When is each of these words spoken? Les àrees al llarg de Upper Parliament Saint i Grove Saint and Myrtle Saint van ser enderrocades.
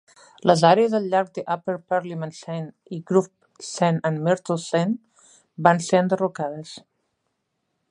Les 0.51 0.61
àrees 0.69 0.93
al 0.99 1.03
llarg 1.09 1.27
de 1.37 1.43
Upper 1.55 1.75
Parliament 1.93 2.33
Saint 2.37 2.65
i 2.97 2.99
Grove 3.11 3.67
Saint 3.69 4.01
and 4.11 4.25
Myrtle 4.29 4.59
Saint 4.65 4.97
van 5.69 5.85
ser 5.91 6.03
enderrocades. 6.05 6.77